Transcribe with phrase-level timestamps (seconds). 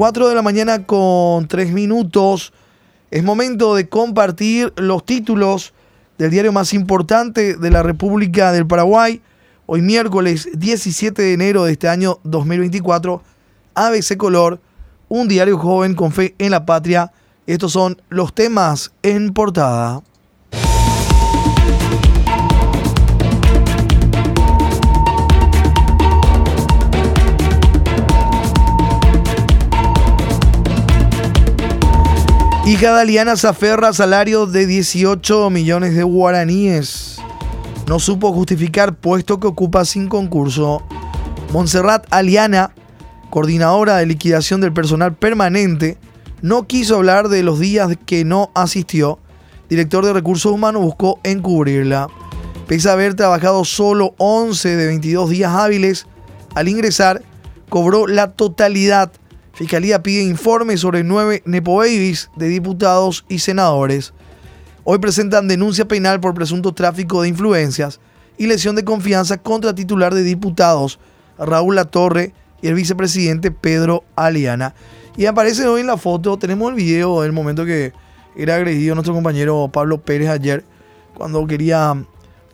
[0.00, 2.54] 4 de la mañana con 3 minutos.
[3.10, 5.74] Es momento de compartir los títulos
[6.16, 9.20] del diario más importante de la República del Paraguay.
[9.66, 13.22] Hoy miércoles 17 de enero de este año 2024.
[13.74, 14.62] ABC Color,
[15.10, 17.12] un diario joven con fe en la patria.
[17.46, 20.00] Estos son los temas en portada.
[32.70, 37.16] Hija de Aliana se aferra salario de 18 millones de guaraníes.
[37.88, 40.80] No supo justificar puesto que ocupa sin concurso.
[41.52, 42.72] Montserrat Aliana,
[43.28, 45.98] coordinadora de liquidación del personal permanente,
[46.42, 49.18] no quiso hablar de los días que no asistió.
[49.68, 52.06] Director de Recursos Humanos buscó encubrirla.
[52.68, 56.06] Pese a haber trabajado solo 11 de 22 días hábiles,
[56.54, 57.20] al ingresar
[57.68, 59.10] cobró la totalidad
[59.52, 64.14] Fiscalía pide informe sobre nueve Nepo Babies de diputados y senadores.
[64.84, 68.00] Hoy presentan denuncia penal por presunto tráfico de influencias
[68.38, 70.98] y lesión de confianza contra titular de diputados
[71.38, 74.74] Raúl Latorre y el vicepresidente Pedro Aliana.
[75.16, 77.92] Y aparece hoy en la foto, tenemos el video del momento que
[78.36, 80.64] era agredido nuestro compañero Pablo Pérez ayer,
[81.14, 82.02] cuando quería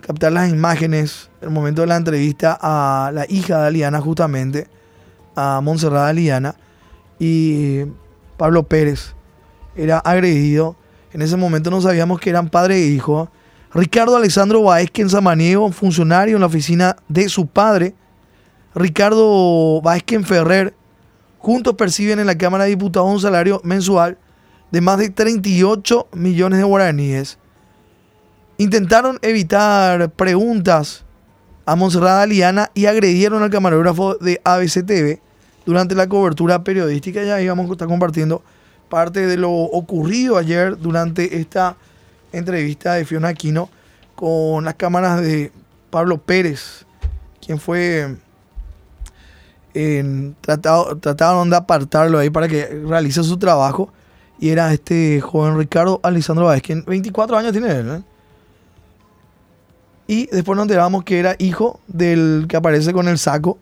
[0.01, 4.67] captar las imágenes, el momento de la entrevista a la hija de Aliana justamente,
[5.37, 6.57] a Montserrat Aliana
[7.19, 7.85] y
[8.37, 9.15] Pablo Pérez
[9.75, 10.77] era agredido.
[11.13, 13.31] En ese momento no sabíamos que eran padre e hijo.
[13.73, 17.95] Ricardo Alessandro Baezquén Samaniego, funcionario en la oficina de su padre.
[18.75, 20.75] Ricardo Baezquén Ferrer,
[21.39, 24.19] juntos perciben en la Cámara de Diputados un salario mensual
[24.71, 27.39] de más de 38 millones de guaraníes.
[28.59, 31.05] Intentaron evitar preguntas
[31.67, 35.21] a Monserrat Aliana y agredieron al camarógrafo de ABCTV
[35.67, 37.23] durante la cobertura periodística.
[37.23, 38.43] Ya íbamos a estar compartiendo
[38.89, 41.77] parte de lo ocurrido ayer durante esta
[42.33, 43.69] entrevista de Fiona Aquino
[44.15, 45.53] con las cámaras de
[45.91, 46.87] Pablo Pérez,
[47.45, 48.17] quien fue
[49.75, 53.93] en, tratado, trataron de apartarlo ahí para que realice su trabajo.
[54.39, 57.89] Y era este joven Ricardo Alessandro Báez, quien 24 años tiene él.
[57.91, 58.03] ¿eh?
[60.07, 63.59] Y después nos enteramos que era hijo del que aparece con el saco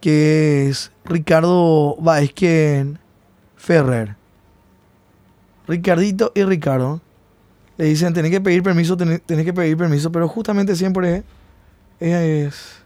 [0.00, 2.98] que es Ricardo Baezquén
[3.56, 4.16] Ferrer.
[5.66, 7.00] Ricardito y Ricardo
[7.76, 11.22] le dicen, tenés que pedir permiso, tenés, que pedir permiso, pero justamente siempre
[12.00, 12.82] es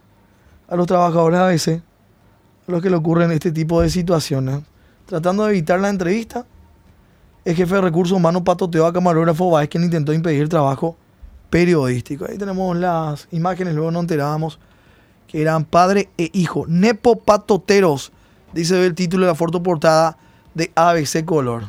[0.68, 1.82] a los trabajadores a veces
[2.66, 4.60] a los que le ocurren este tipo de situaciones.
[5.06, 6.46] Tratando de evitar la entrevista,
[7.44, 10.96] el jefe de recursos humanos patoteó a camarógrafo Baezquén intentó impedir trabajo
[11.50, 12.26] periodístico.
[12.28, 14.58] Ahí tenemos las imágenes, luego nos enterábamos
[15.32, 18.12] eran padre e hijo, nepopatoteros,
[18.52, 20.16] dice el título de la foto portada
[20.54, 21.64] de ABC Color.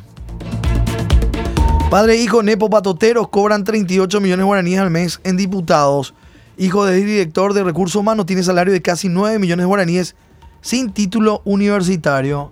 [1.90, 6.14] Padre e hijo nepopatoteros cobran 38 millones de guaraníes al mes en diputados.
[6.58, 10.16] Hijo del director de recursos humanos tiene salario de casi 9 millones de guaraníes
[10.60, 12.50] sin título universitario.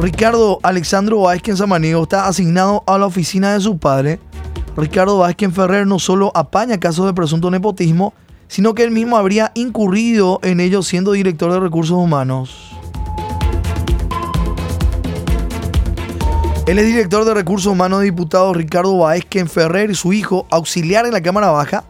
[0.00, 4.20] Ricardo Alexandro Vázquez Samaniego está asignado a la oficina de su padre.
[4.76, 8.14] Ricardo Vázquez Ferrer no solo apaña casos de presunto nepotismo,
[8.48, 12.72] sino que él mismo habría incurrido en ello siendo director de recursos humanos.
[16.66, 21.12] Él es director de recursos humanos diputado Ricardo Baezquén Ferrer y su hijo, auxiliar en
[21.12, 21.84] la Cámara Baja,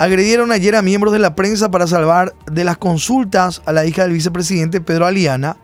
[0.00, 4.04] agredieron ayer a miembros de la prensa para salvar de las consultas a la hija
[4.04, 5.58] del vicepresidente Pedro Aliana.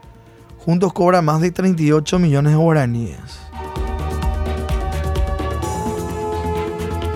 [0.58, 3.45] Juntos cobran más de 38 millones de guaraníes.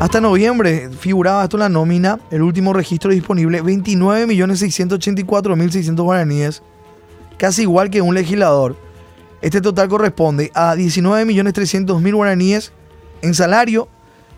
[0.00, 6.62] Hasta noviembre figuraba esto en la nómina, el último registro disponible, 29.684.600 guaraníes,
[7.36, 8.78] casi igual que un legislador.
[9.42, 12.72] Este total corresponde a 19.300.000 guaraníes
[13.20, 13.88] en salario,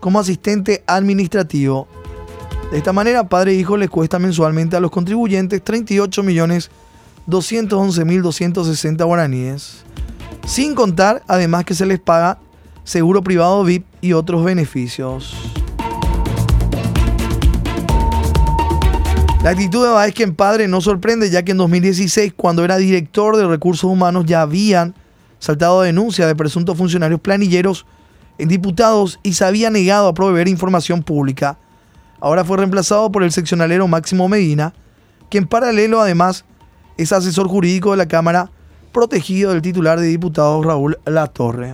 [0.00, 1.86] como asistente administrativo.
[2.72, 6.70] De esta manera, padre e hijo les cuesta mensualmente a los contribuyentes 38 millones
[7.28, 9.84] 211.260 guaraníes.
[10.44, 12.38] Sin contar, además, que se les paga
[12.82, 15.34] seguro privado VIP y otros beneficios.
[19.42, 23.38] La actitud de que en Padre no sorprende, ya que en 2016, cuando era director
[23.38, 24.94] de recursos humanos, ya habían
[25.38, 27.86] saltado denuncias de presuntos funcionarios planilleros
[28.36, 31.56] en diputados y se había negado a proveer información pública.
[32.20, 34.74] Ahora fue reemplazado por el seccionalero Máximo Medina,
[35.30, 36.44] que en paralelo además
[36.98, 38.50] es asesor jurídico de la Cámara,
[38.92, 41.72] protegido del titular de diputados Raúl Latorre.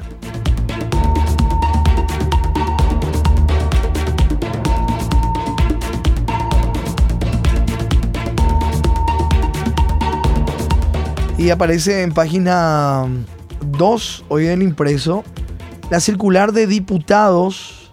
[11.39, 13.07] Y aparece en página
[13.61, 15.23] 2, hoy en impreso,
[15.91, 17.93] la circular de diputados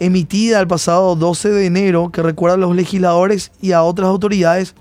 [0.00, 4.74] emitida el pasado 12 de enero que recuerda a los legisladores y a otras autoridades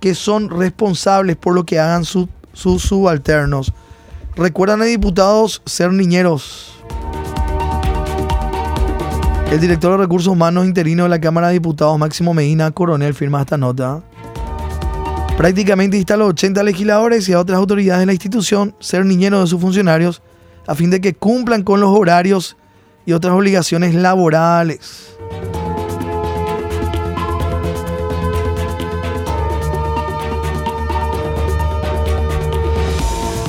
[0.00, 3.72] que son responsables por lo que hagan sus subalternos.
[4.34, 6.74] Recuerdan a diputados ser niñeros.
[9.50, 13.42] El director de Recursos Humanos interino de la Cámara de Diputados, Máximo Medina Coronel, firma
[13.42, 14.02] esta nota.
[15.36, 19.40] Prácticamente insta a los 80 legisladores y a otras autoridades de la institución ser niñeros
[19.40, 20.22] de sus funcionarios
[20.66, 22.56] a fin de que cumplan con los horarios
[23.06, 25.16] y otras obligaciones laborales.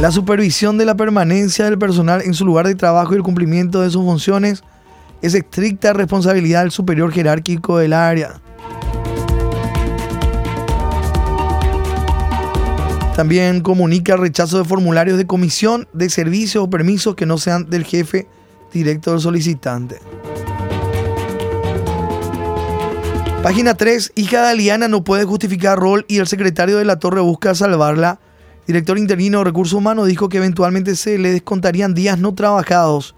[0.01, 3.81] La supervisión de la permanencia del personal en su lugar de trabajo y el cumplimiento
[3.81, 4.63] de sus funciones
[5.21, 8.41] es estricta responsabilidad del superior jerárquico del área.
[13.15, 17.85] También comunica rechazo de formularios de comisión de servicios o permisos que no sean del
[17.85, 18.27] jefe
[18.73, 19.99] directo del solicitante.
[23.43, 24.13] Página 3.
[24.15, 28.19] Hija de Aliana no puede justificar rol y el secretario de la torre busca salvarla.
[28.65, 33.13] Director interino de Recursos Humanos dijo que eventualmente se le descontarían días no trabajados.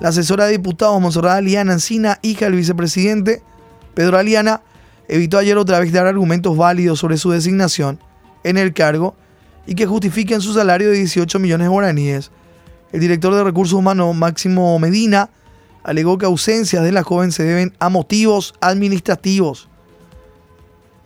[0.00, 3.42] La asesora de diputados Monserrat Aliana Encina, hija del vicepresidente
[3.94, 4.60] Pedro Aliana,
[5.08, 7.98] evitó ayer otra vez dar argumentos válidos sobre su designación
[8.44, 9.16] en el cargo
[9.66, 12.30] y que justifiquen su salario de 18 millones de guaraníes.
[12.92, 15.30] El director de Recursos Humanos, Máximo Medina,
[15.82, 19.68] alegó que ausencias de la joven se deben a motivos administrativos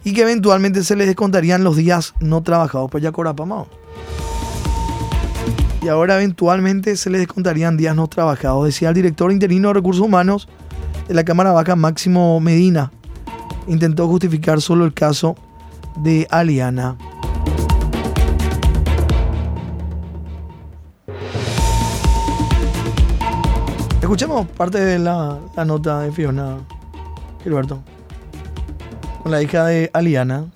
[0.04, 2.90] y que eventualmente se les descontarían los días no trabajados.
[2.90, 3.68] Pues ya corapamao.
[5.82, 10.04] Y ahora eventualmente se les descontarían días no trabajados, decía el director interino de Recursos
[10.04, 10.48] Humanos
[11.06, 12.92] de la Cámara Vaca, Máximo Medina.
[13.68, 15.36] Intentó justificar solo el caso
[16.02, 16.96] de Aliana.
[24.08, 26.56] Escuchemos parte de la, nota de Fiona
[27.44, 27.82] Gilberto.
[29.22, 30.46] Con la hija de Aliana.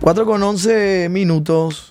[0.00, 1.89] Cuatro con once minutos.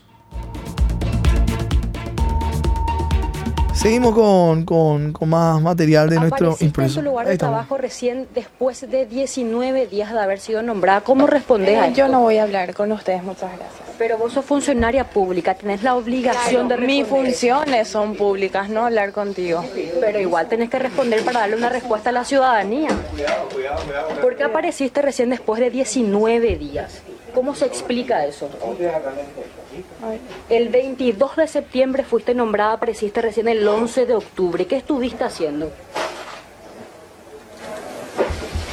[3.80, 7.00] Seguimos con, más material de nuestro impreso.
[7.00, 11.00] en tu lugar de trabajo recién después de 19 días de haber sido nombrada.
[11.00, 13.80] ¿Cómo respondes a Yo no voy a hablar con ustedes, muchas gracias.
[13.98, 16.88] Pero vos sos funcionaria pública, tenés la obligación de responder.
[16.88, 19.64] Mis funciones son públicas, no hablar contigo.
[20.02, 22.90] Pero igual tenés que responder para darle una respuesta a la ciudadanía.
[24.22, 27.02] ¿Por qué apareciste recién después de 19 días?
[27.34, 28.50] ¿Cómo se explica eso?
[30.50, 34.66] El 22 de septiembre fuiste nombrada, apareciste recién el 11 de octubre.
[34.66, 35.72] ¿Qué estuviste haciendo?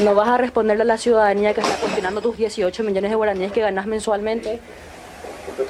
[0.01, 3.53] ¿No vas a responderle a la ciudadanía que está cuestionando tus 18 millones de guaraníes
[3.53, 4.61] que ganas mensualmente?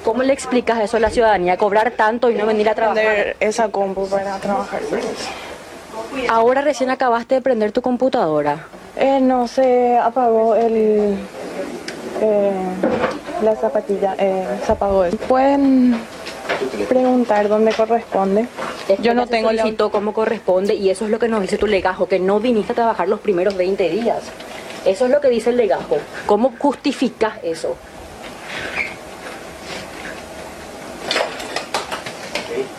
[0.04, 1.56] ¿Cómo le explicas eso a la ciudadanía?
[1.56, 3.36] Cobrar tanto y no venir a trabajar.
[3.38, 4.80] esa compu para trabajar.
[6.28, 8.66] Ahora recién acabaste de prender tu computadora.
[8.96, 11.16] Eh, no, se apagó el,
[12.20, 12.52] eh,
[13.42, 15.04] la zapatilla, eh, apagó.
[15.28, 15.96] Pueden
[16.88, 18.46] preguntar dónde corresponde.
[19.00, 22.06] Yo no tengo el cómo corresponde y eso es lo que nos dice tu legajo,
[22.06, 24.22] que no viniste a trabajar los primeros 20 días.
[24.84, 25.98] Eso es lo que dice el legajo.
[26.26, 27.76] ¿Cómo justificas eso?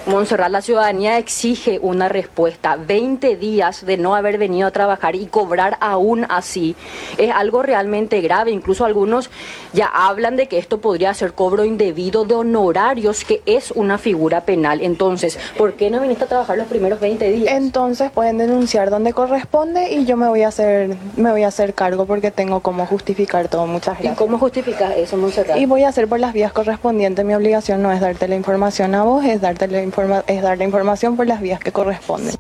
[0.08, 2.78] Montserrat, la ciudadanía exige una respuesta.
[2.78, 6.78] 20 días de no haber venido a trabajar y cobrar aún así
[7.18, 8.52] es algo realmente grave.
[8.52, 9.30] Incluso algunos
[9.74, 14.46] ya hablan de que esto podría ser cobro indebido de honorarios, que es una figura
[14.46, 14.80] penal.
[14.82, 17.54] Entonces, ¿por qué no viniste a trabajar los primeros 20 días?
[17.54, 21.74] Entonces pueden denunciar donde corresponde y yo me voy a hacer, me voy a hacer
[21.74, 23.68] cargo porque tengo como justificar todo.
[23.68, 24.14] Muchas gracias.
[24.14, 25.58] ¿Y cómo justificas eso, Montserrat?
[25.58, 27.26] Y voy a hacer por las vías correspondientes.
[27.26, 29.97] Mi obligación no es darte la información a vos, es darte la información
[30.28, 32.36] es dar la información por las vías que corresponden.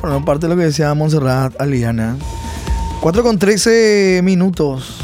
[0.00, 2.16] Bueno, parte de lo que decía Montserrat Aliana.
[3.00, 5.00] 4 con 13 minutos.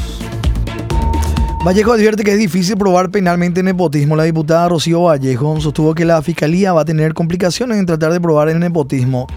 [1.65, 4.15] Vallejo advierte que es difícil probar penalmente nepotismo.
[4.15, 8.19] La diputada Rocío Vallejo sostuvo que la fiscalía va a tener complicaciones en tratar de
[8.19, 9.27] probar el nepotismo.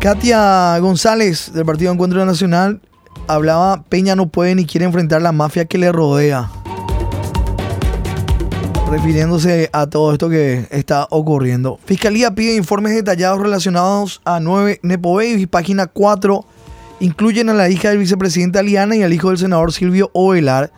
[0.00, 2.82] Katia González del Partido Encuentro Nacional
[3.26, 6.50] hablaba, Peña no puede ni quiere enfrentar la mafia que le rodea
[8.90, 11.78] refiriéndose a todo esto que está ocurriendo.
[11.84, 15.48] Fiscalía pide informes detallados relacionados a nueve Nepo Babies.
[15.48, 16.44] Página 4
[17.00, 20.72] incluyen a la hija del vicepresidente Aliana y al hijo del senador Silvio Ovelar.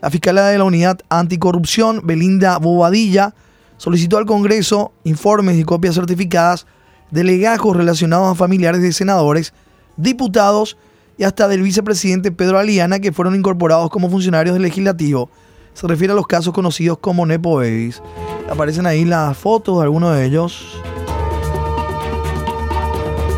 [0.00, 3.34] La fiscalía de la Unidad Anticorrupción, Belinda Bobadilla,
[3.76, 6.66] solicitó al Congreso informes y copias certificadas
[7.10, 9.52] de legajos relacionados a familiares de senadores,
[9.96, 10.76] diputados
[11.18, 15.30] y hasta del vicepresidente Pedro Aliana que fueron incorporados como funcionarios del legislativo
[15.74, 18.02] se refiere a los casos conocidos como Nepo Babies.
[18.50, 20.80] Aparecen ahí las fotos de algunos de ellos.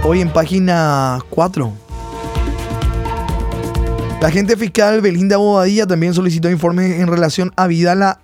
[0.04, 1.72] Hoy en página 4.
[4.20, 8.20] La agente fiscal Belinda Bobadilla también solicitó informes en relación a Vidala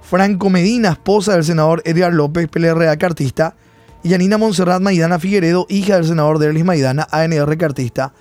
[0.00, 3.54] Franco Medina, esposa del senador Edgar López, PLRA cartista,
[4.02, 8.12] y Yanina Monserrat Maidana Figueredo, hija del senador Derlis Maidana, ANR cartista.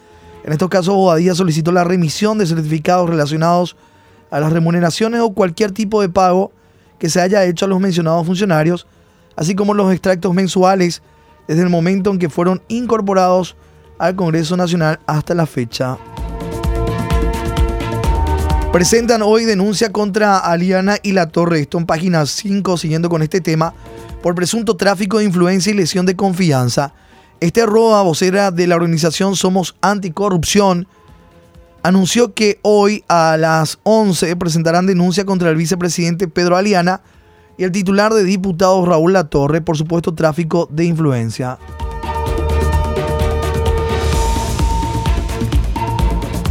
[0.43, 3.75] En estos casos, Bobadilla solicitó la remisión de certificados relacionados
[4.31, 6.51] a las remuneraciones o cualquier tipo de pago
[6.97, 8.87] que se haya hecho a los mencionados funcionarios,
[9.35, 11.03] así como los extractos mensuales
[11.47, 13.55] desde el momento en que fueron incorporados
[13.99, 15.97] al Congreso Nacional hasta la fecha.
[18.71, 23.41] Presentan hoy denuncia contra Aliana y La Torre, esto en página 5, siguiendo con este
[23.41, 23.73] tema,
[24.23, 26.93] por presunto tráfico de influencia y lesión de confianza.
[27.41, 30.87] Este roba vocera de la organización Somos Anticorrupción
[31.83, 37.01] anunció que hoy a las 11 presentarán denuncia contra el vicepresidente Pedro Aliana
[37.57, 41.57] y el titular de diputados Raúl Latorre por supuesto tráfico de influencia.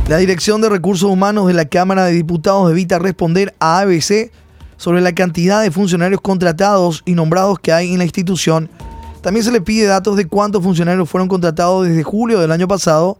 [0.08, 4.32] La Dirección de Recursos Humanos de la Cámara de Diputados evita responder a ABC
[4.76, 8.68] sobre la cantidad de funcionarios contratados y nombrados que hay en la institución.
[9.22, 13.18] También se le pide datos de cuántos funcionarios fueron contratados desde julio del año pasado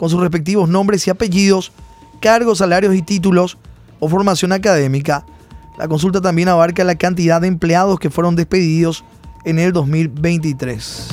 [0.00, 1.72] con sus respectivos nombres y apellidos,
[2.20, 3.58] cargos, salarios y títulos
[3.98, 5.26] o formación académica.
[5.76, 9.04] La consulta también abarca la cantidad de empleados que fueron despedidos
[9.44, 11.08] en el 2023.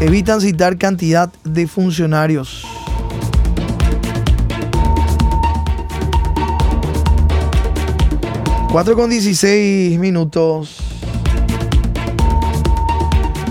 [0.00, 2.64] Evitan citar cantidad de funcionarios.
[8.70, 10.87] Cuatro con 16 minutos.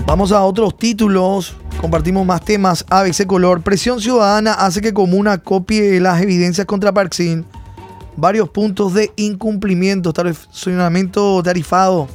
[0.08, 1.54] Vamos a otros títulos.
[1.82, 2.86] Compartimos más temas.
[2.88, 3.60] ABC Color.
[3.60, 7.44] Presión ciudadana hace que Comuna copie las evidencias contra Parksin.
[8.16, 10.08] Varios puntos de incumplimiento.
[10.08, 12.08] Estacionamiento tarifado.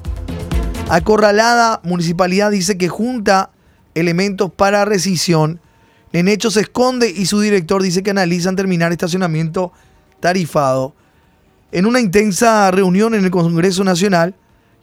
[0.89, 1.81] Acorralada.
[1.83, 3.51] Municipalidad dice que junta
[3.93, 5.59] elementos para rescisión.
[6.13, 9.71] En hecho se esconde y su director dice que analizan terminar estacionamiento
[10.19, 10.95] tarifado.
[11.71, 14.33] En una intensa reunión en el Congreso Nacional,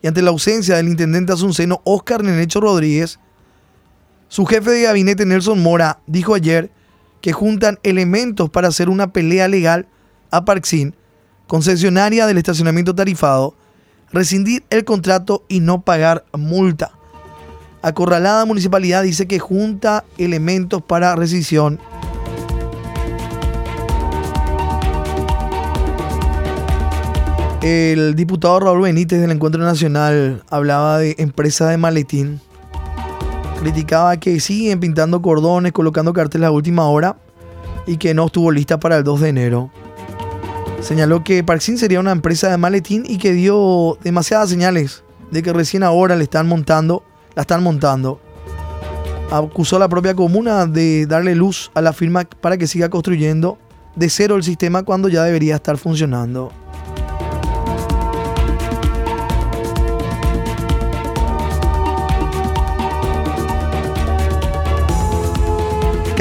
[0.03, 3.19] y ante la ausencia del intendente asunceno Oscar Nenecho Rodríguez,
[4.29, 6.71] su jefe de gabinete Nelson Mora dijo ayer
[7.21, 9.87] que juntan elementos para hacer una pelea legal
[10.31, 10.95] a Parksin,
[11.47, 13.55] concesionaria del estacionamiento tarifado,
[14.13, 16.93] rescindir el contrato y no pagar multa.
[17.83, 21.81] Acorralada Municipalidad dice que junta elementos para rescisión
[27.63, 32.41] El diputado Raúl Benítez del Encuentro Nacional hablaba de empresa de maletín.
[33.61, 37.19] Criticaba que siguen pintando cordones, colocando carteles a última hora
[37.87, 39.71] y que no estuvo lista para el 2 de enero.
[40.81, 45.53] Señaló que Parksin sería una empresa de maletín y que dio demasiadas señales de que
[45.53, 48.23] recién ahora le están montando, la están montando.
[49.31, 53.59] Acusó a la propia comuna de darle luz a la firma para que siga construyendo
[53.97, 56.53] de cero el sistema cuando ya debería estar funcionando.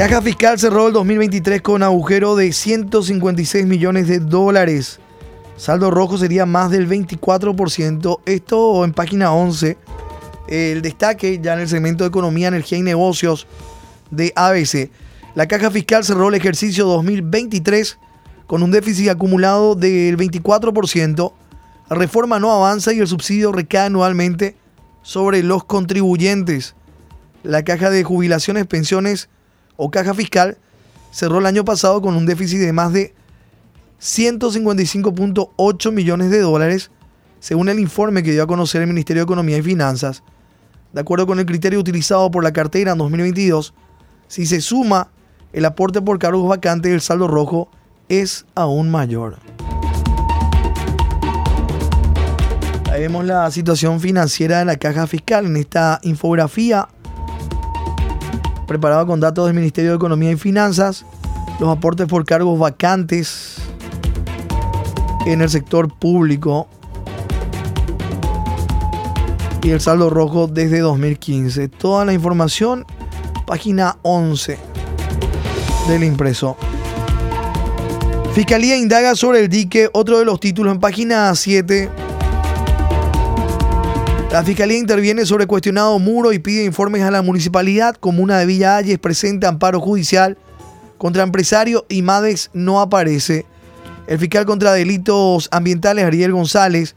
[0.00, 4.98] Caja Fiscal cerró el 2023 con agujero de 156 millones de dólares.
[5.58, 8.20] Saldo rojo sería más del 24%.
[8.24, 9.76] Esto en página 11.
[10.48, 13.46] El destaque ya en el segmento de Economía, Energía y Negocios
[14.10, 14.90] de ABC.
[15.34, 17.98] La caja fiscal cerró el ejercicio 2023
[18.46, 21.32] con un déficit acumulado del 24%.
[21.90, 24.56] La reforma no avanza y el subsidio recae anualmente
[25.02, 26.74] sobre los contribuyentes.
[27.42, 29.28] La caja de jubilaciones, pensiones
[29.82, 30.58] o caja fiscal
[31.10, 33.14] cerró el año pasado con un déficit de más de
[33.98, 36.90] 155.8 millones de dólares,
[37.40, 40.22] según el informe que dio a conocer el Ministerio de Economía y Finanzas.
[40.92, 43.72] De acuerdo con el criterio utilizado por la cartera en 2022,
[44.28, 45.08] si se suma
[45.54, 47.70] el aporte por cargos vacantes, el saldo rojo
[48.10, 49.38] es aún mayor.
[52.92, 56.86] Ahí vemos la situación financiera de la caja fiscal en esta infografía
[58.70, 61.04] preparada con datos del Ministerio de Economía y Finanzas,
[61.58, 63.56] los aportes por cargos vacantes
[65.26, 66.68] en el sector público
[69.60, 71.66] y el saldo rojo desde 2015.
[71.66, 72.86] Toda la información,
[73.44, 74.56] página 11
[75.88, 76.56] del impreso.
[78.34, 81.90] Fiscalía indaga sobre el dique, otro de los títulos en página 7.
[84.32, 87.96] La Fiscalía interviene sobre cuestionado muro y pide informes a la municipalidad.
[87.96, 90.38] Comuna de Villa Ayes presenta amparo judicial
[90.98, 93.44] contra empresario y MADES no aparece.
[94.06, 96.94] El fiscal contra delitos ambientales, Ariel González,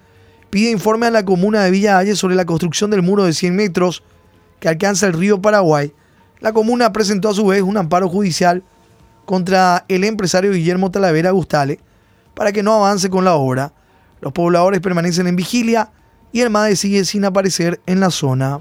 [0.52, 3.56] pide informe a la comuna de Villa Ayes sobre la construcción del muro de 100
[3.56, 4.04] metros
[4.60, 5.92] que alcanza el río Paraguay.
[6.40, 8.62] La comuna presentó a su vez un amparo judicial
[9.26, 11.80] contra el empresario Guillermo Talavera Gustale
[12.36, 13.74] para que no avance con la obra.
[14.22, 15.90] Los pobladores permanecen en vigilia
[16.34, 18.60] y el MADE sigue sin aparecer en la zona.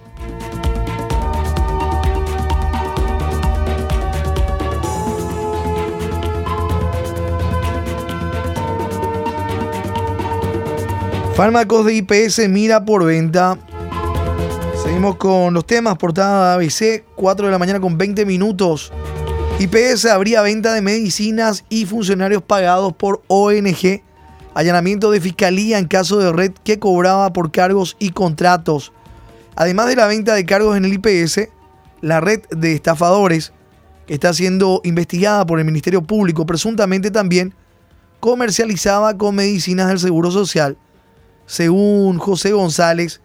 [11.34, 13.58] Fármacos de IPS mira por venta.
[14.84, 18.92] Seguimos con los temas, portada ABC, 4 de la mañana con 20 minutos.
[19.58, 24.02] IPS habría venta de medicinas y funcionarios pagados por ONG.
[24.54, 28.92] Allanamiento de fiscalía en caso de red que cobraba por cargos y contratos.
[29.56, 31.48] Además de la venta de cargos en el IPS,
[32.00, 33.52] la red de estafadores
[34.06, 37.54] que está siendo investigada por el Ministerio Público presuntamente también
[38.20, 40.76] comercializaba con medicinas del Seguro Social
[41.46, 43.20] según José González,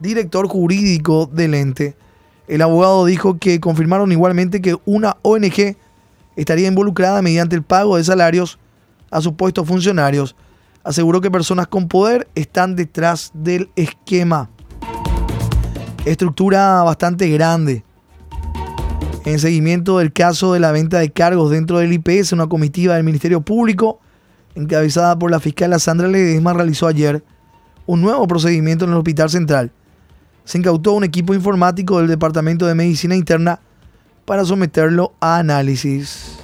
[0.00, 1.96] director jurídico del ente.
[2.48, 5.76] El abogado dijo que confirmaron igualmente que una ONG
[6.36, 8.58] estaría involucrada mediante el pago de salarios
[9.10, 10.34] a supuestos funcionarios.
[10.82, 14.48] Aseguró que personas con poder están detrás del esquema.
[16.06, 17.84] Estructura bastante grande.
[19.26, 23.04] En seguimiento del caso de la venta de cargos dentro del IPS, una comitiva del
[23.04, 24.00] Ministerio Público,
[24.54, 27.22] encabezada por la fiscal Sandra Ledesma, realizó ayer
[27.86, 29.72] un nuevo procedimiento en el Hospital Central.
[30.44, 33.60] Se incautó un equipo informático del Departamento de Medicina Interna
[34.24, 36.39] para someterlo a análisis.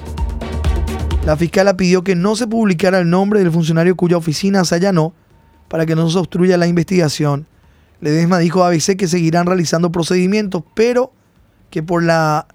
[1.26, 5.12] La fiscal pidió que no se publicara el nombre del funcionario cuya oficina se allanó
[5.66, 7.48] para que no se obstruya la investigación.
[8.00, 11.12] Ledesma dijo a ABC que seguirán realizando procedimientos, pero
[11.68, 12.46] que por la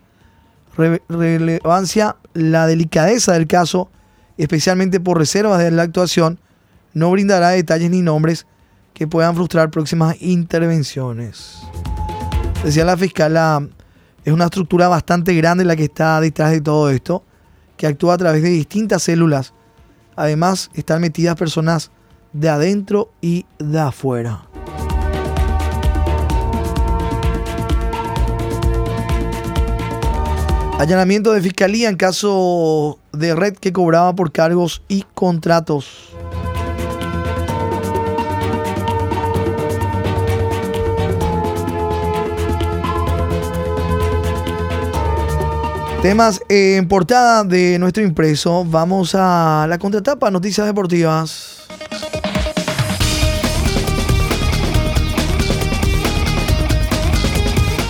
[1.09, 3.89] relevancia, la delicadeza del caso,
[4.37, 6.39] especialmente por reservas de la actuación,
[6.93, 8.47] no brindará detalles ni nombres
[8.93, 11.57] que puedan frustrar próximas intervenciones.
[12.63, 13.69] Decía la fiscal,
[14.23, 17.25] es una estructura bastante grande la que está detrás de todo esto,
[17.81, 19.55] que actúa a través de distintas células.
[20.15, 21.89] Además, están metidas personas
[22.31, 24.47] de adentro y de afuera.
[30.77, 36.10] Allanamiento de fiscalía en caso de red que cobraba por cargos y contratos.
[46.01, 48.65] Temas en portada de nuestro impreso.
[48.65, 51.59] Vamos a la contratapa, noticias deportivas.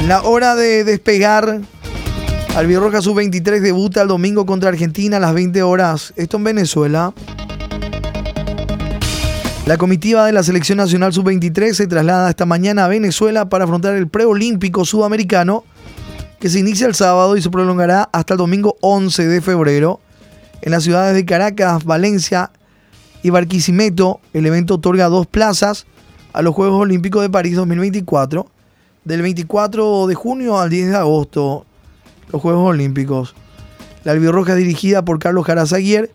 [0.06, 1.62] La hora de despegar.
[2.58, 6.12] Albirroja Sub-23 debuta el domingo contra Argentina a las 20 horas.
[6.18, 7.14] Esto en Venezuela.
[9.66, 13.96] La comitiva de la Selección Nacional Sub-23 se traslada esta mañana a Venezuela para afrontar
[13.96, 15.64] el preolímpico sudamericano
[16.42, 20.00] que se inicia el sábado y se prolongará hasta el domingo 11 de febrero.
[20.64, 22.50] En las ciudades de Caracas, Valencia
[23.22, 25.86] y Barquisimeto, el evento otorga dos plazas
[26.34, 28.48] a los Juegos Olímpicos de París 2024,
[29.06, 31.68] del 24 de junio al 10 de agosto,
[32.32, 33.36] los Juegos Olímpicos.
[34.04, 36.12] La albirroja es dirigida por Carlos Jarazaguier,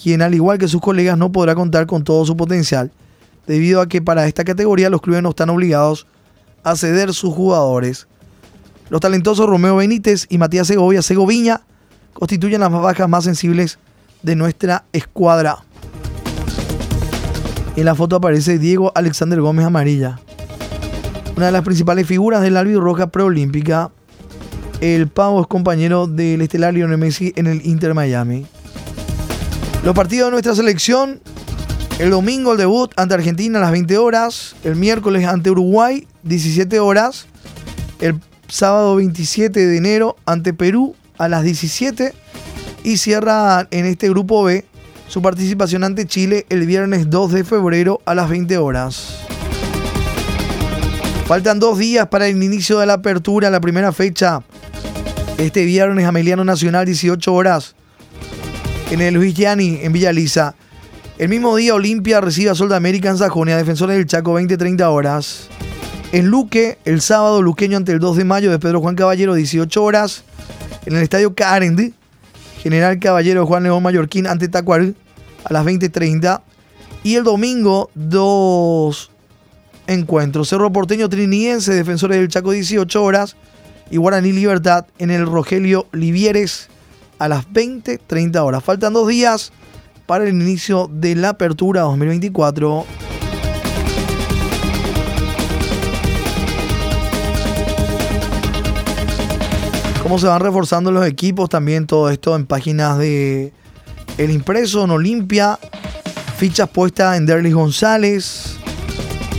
[0.00, 2.92] quien al igual que sus colegas no podrá contar con todo su potencial,
[3.48, 6.06] debido a que para esta categoría los clubes no están obligados
[6.62, 8.06] a ceder sus jugadores.
[8.90, 11.62] Los talentosos Romeo Benítez y Matías Segovia Segoviña
[12.12, 13.78] constituyen las bajas más sensibles
[14.22, 15.58] de nuestra escuadra.
[17.76, 20.20] En la foto aparece Diego Alexander Gómez Amarilla,
[21.36, 23.90] una de las principales figuras del roja preolímpica.
[24.80, 28.46] El pavo es compañero del estelar Lionel Messi en el Inter Miami.
[29.84, 31.20] Los partidos de nuestra selección.
[31.98, 34.56] El domingo el debut ante Argentina a las 20 horas.
[34.64, 37.26] El miércoles ante Uruguay, 17 horas.
[38.00, 42.14] El sábado 27 de enero ante Perú a las 17.
[42.82, 44.64] Y cierra en este grupo B
[45.08, 49.20] su participación ante Chile el viernes 2 de febrero a las 20 horas.
[51.26, 54.42] Faltan dos días para el inicio de la apertura, la primera fecha.
[55.38, 57.74] Este viernes, Ameliano Nacional, 18 horas
[58.90, 60.54] en el Luis Gianni, en Villa Lisa.
[61.16, 64.82] El mismo día, Olimpia recibe a Sol de América en Sajonia, Defensores del Chaco, 20-30
[64.88, 65.48] horas.
[66.14, 69.82] En Luque, el sábado, Luqueño ante el 2 de mayo de Pedro Juan Caballero, 18
[69.82, 70.22] horas.
[70.86, 71.92] En el estadio Carendi,
[72.62, 74.94] General Caballero Juan León Mallorquín ante Tacuarí
[75.44, 76.40] a las 20.30.
[77.02, 79.10] Y el domingo, dos
[79.88, 80.50] encuentros.
[80.50, 83.34] Cerro Porteño Triniense, Defensores del Chaco, 18 horas.
[83.90, 86.68] Y Guaraní Libertad en el Rogelio Livieres
[87.18, 88.62] a las 20.30 horas.
[88.62, 89.50] Faltan dos días
[90.06, 93.03] para el inicio de la apertura 2024.
[100.04, 103.54] Cómo se van reforzando los equipos, también todo esto en páginas de
[104.18, 105.58] El Impreso, en Olimpia,
[106.36, 108.58] fichas puestas en Derlis González.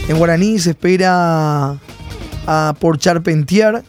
[0.10, 1.78] En Guaraní se espera
[2.48, 3.84] a por Charpentier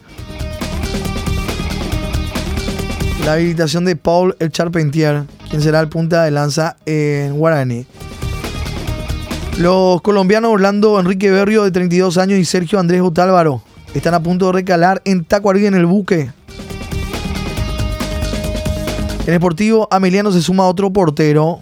[3.25, 7.87] la habilitación de Paul El Charpentier, quien será el punta de lanza en Guaraní.
[9.57, 13.63] Los colombianos Orlando Enrique Berrio, de 32 años, y Sergio Andrés Otálvaro
[13.95, 16.29] están a punto de recalar en Tacuarí en el buque.
[19.27, 21.59] En Deportivo, Ameliano se suma a otro portero.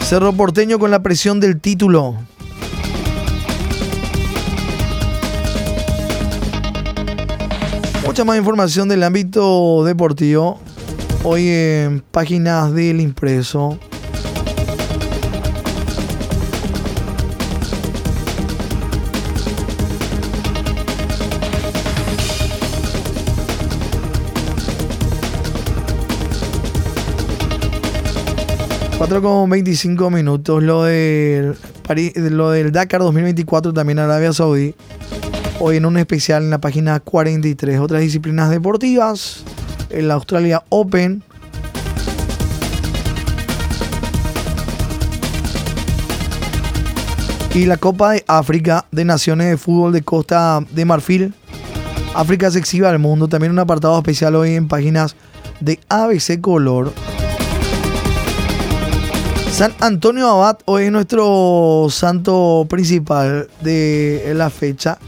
[0.00, 2.16] Cerro Porteño con la presión del título.
[8.04, 10.58] Mucha más información del ámbito deportivo
[11.22, 13.78] hoy en páginas del impreso.
[28.98, 30.60] Cuatro con 25 minutos.
[30.60, 31.56] Lo del,
[32.16, 34.74] lo del Dakar 2024 también Arabia Saudí
[35.60, 37.78] hoy en un especial en la página 43.
[37.78, 39.44] Otras disciplinas deportivas,
[39.90, 41.22] el Australia Open.
[47.54, 51.34] Y la Copa de África de Naciones de Fútbol de Costa de Marfil.
[52.14, 53.28] África se exhibe al mundo.
[53.28, 55.14] También un apartado especial hoy en páginas
[55.60, 56.92] de ABC Color.
[59.58, 64.98] San Antonio Abad hoy es nuestro santo principal de la fecha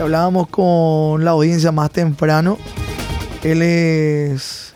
[0.00, 2.58] hablábamos con la audiencia más temprano.
[3.42, 4.74] Él es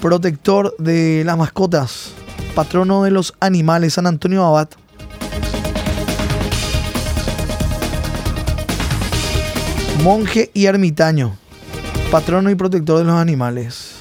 [0.00, 2.12] protector de las mascotas,
[2.54, 4.68] patrono de los animales, San Antonio Abad.
[10.02, 11.36] Monje y ermitaño,
[12.10, 13.95] patrono y protector de los animales.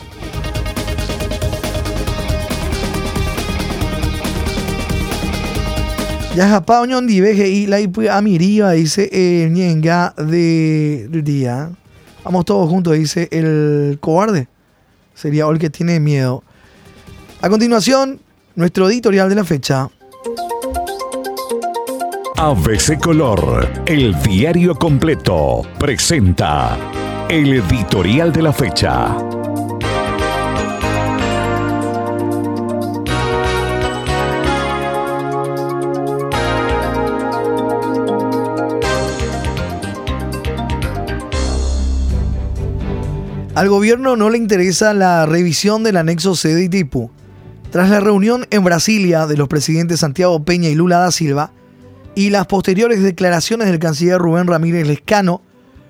[6.35, 7.77] Ya japao ñondi veje y la
[8.11, 11.71] amiriva, dice el ñenga de día.
[12.25, 14.49] Vamos todos juntos, dice el cobarde.
[15.13, 16.43] Sería el que tiene miedo.
[17.41, 18.19] A continuación,
[18.55, 19.89] nuestro editorial de la fecha.
[22.35, 26.77] ABC Color, el diario completo, presenta
[27.29, 29.15] el editorial de la fecha.
[43.55, 47.09] Al gobierno no le interesa la revisión del anexo C de Itipu.
[47.71, 51.53] Tras la reunión en Brasilia de los presidentes Santiago Peña y Lula da Silva
[52.15, 55.41] y las posteriores declaraciones del canciller Rubén Ramírez Lescano,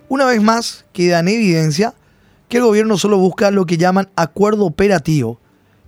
[0.09, 1.95] una vez más queda en evidencia
[2.49, 5.39] que el gobierno solo busca lo que llaman acuerdo operativo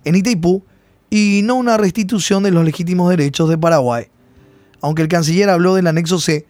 [0.04, 0.64] en Itaipú
[1.10, 4.06] y no una restitución de los legítimos derechos de Paraguay.
[4.80, 6.44] Aunque el canciller habló del anexo C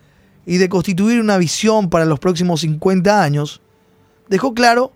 [0.47, 3.61] y de constituir una visión para los próximos 50 años,
[4.31, 4.95] dejó claro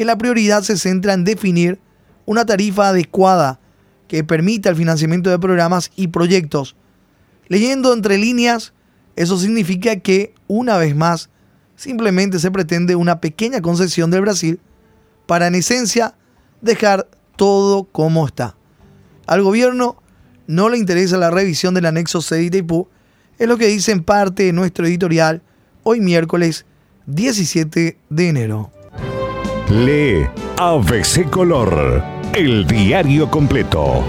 [0.00, 1.78] que la prioridad se centra en definir
[2.24, 3.60] una tarifa adecuada
[4.08, 6.74] que permita el financiamiento de programas y proyectos.
[7.48, 8.72] Leyendo entre líneas,
[9.14, 11.28] eso significa que, una vez más,
[11.76, 14.58] simplemente se pretende una pequeña concesión del Brasil
[15.26, 16.14] para, en esencia,
[16.62, 18.56] dejar todo como está.
[19.26, 20.02] Al gobierno
[20.46, 22.88] no le interesa la revisión del anexo C de Itaipú,
[23.38, 25.42] es lo que dice en parte de nuestro editorial
[25.82, 26.64] hoy miércoles
[27.04, 28.72] 17 de enero.
[29.70, 30.28] Lee
[30.58, 32.02] ABC Color,
[32.34, 34.02] el diario completo.